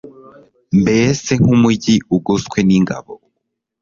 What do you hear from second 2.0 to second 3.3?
ugoswe n'ingabo